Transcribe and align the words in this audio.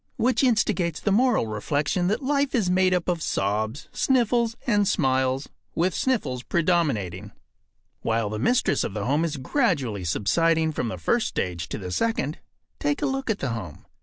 Which 0.17 0.43
instigates 0.43 0.99
the 0.99 1.11
moral 1.11 1.45
reflection 1.45 2.07
that 2.07 2.23
life 2.23 2.55
is 2.55 2.71
made 2.71 2.91
up 2.91 3.07
of 3.07 3.21
sobs, 3.21 3.87
sniffles, 3.91 4.55
and 4.65 4.87
smiles, 4.87 5.47
with 5.75 5.93
sniffles 5.93 6.41
predominating. 6.41 7.33
While 8.01 8.31
the 8.31 8.39
mistress 8.39 8.83
of 8.83 8.95
the 8.95 9.05
home 9.05 9.23
is 9.23 9.37
gradually 9.37 10.03
subsiding 10.05 10.71
from 10.71 10.87
the 10.87 10.97
first 10.97 11.27
stage 11.27 11.69
to 11.69 11.77
the 11.77 11.91
second, 11.91 12.39
take 12.79 13.03
a 13.03 13.05
look 13.05 13.29
at 13.29 13.37
the 13.37 13.49
home. 13.49 13.85